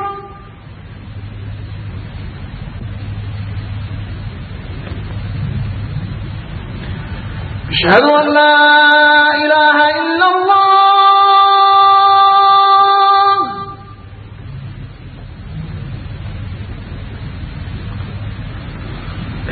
[7.70, 8.06] أشهد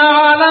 [0.00, 0.44] حي على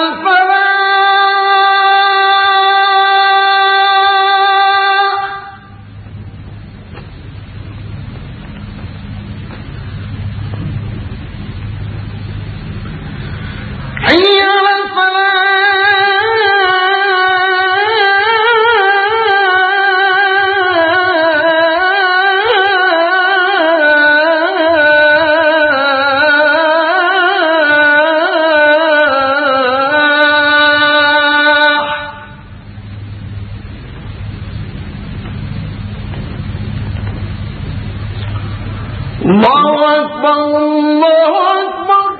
[39.24, 42.10] الله أكبر الله أكبر.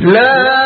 [0.00, 0.56] لا